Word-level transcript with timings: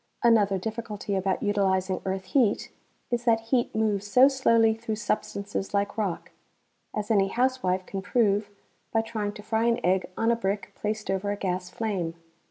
Another 0.23 0.57
difficulty 0.57 1.13
about 1.15 1.43
utilizing 1.43 2.01
earth 2.05 2.23
heat 2.25 2.71
is 3.11 3.23
that 3.25 3.39
heat 3.39 3.75
moves 3.75 4.07
so 4.07 4.27
slowly 4.27 4.73
through 4.73 4.95
substances 4.95 5.75
like 5.75 5.95
rock, 5.95 6.31
as 6.95 7.11
any 7.11 7.27
housewife 7.27 7.85
can 7.85 8.01
prove 8.01 8.49
by 8.91 9.01
trying 9.01 9.33
to 9.33 9.43
fry 9.43 9.65
an 9.65 9.79
egg 9.85 10.07
on 10.17 10.31
a 10.31 10.35
brick 10.35 10.73
placed 10.73 11.11
over 11.11 11.29
a 11.29 11.37
gas 11.37 11.69
flame. 11.69 12.15